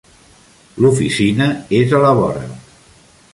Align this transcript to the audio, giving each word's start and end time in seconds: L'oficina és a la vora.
L'oficina 0.85 1.49
és 1.81 1.93
a 1.99 2.01
la 2.07 2.15
vora. 2.21 2.43